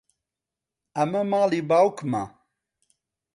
ئەمە 0.97 1.21
ماڵی 1.31 1.61
باوکمە. 1.69 2.23